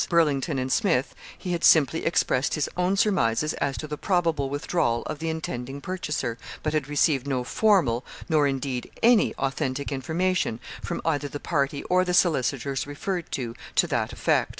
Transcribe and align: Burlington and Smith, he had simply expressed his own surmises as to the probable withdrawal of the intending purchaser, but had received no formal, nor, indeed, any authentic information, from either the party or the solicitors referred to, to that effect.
Burlington 0.09 0.57
and 0.57 0.71
Smith, 0.71 1.13
he 1.37 1.51
had 1.51 1.63
simply 1.63 2.07
expressed 2.07 2.55
his 2.55 2.67
own 2.75 2.97
surmises 2.97 3.53
as 3.61 3.77
to 3.77 3.87
the 3.87 3.99
probable 3.99 4.49
withdrawal 4.49 5.03
of 5.03 5.19
the 5.19 5.29
intending 5.29 5.79
purchaser, 5.79 6.39
but 6.63 6.73
had 6.73 6.87
received 6.87 7.27
no 7.27 7.43
formal, 7.43 8.03
nor, 8.27 8.47
indeed, 8.47 8.89
any 9.03 9.35
authentic 9.35 9.91
information, 9.91 10.59
from 10.81 11.01
either 11.05 11.27
the 11.27 11.39
party 11.39 11.83
or 11.83 12.03
the 12.03 12.15
solicitors 12.15 12.87
referred 12.87 13.31
to, 13.33 13.55
to 13.75 13.85
that 13.85 14.11
effect. 14.11 14.49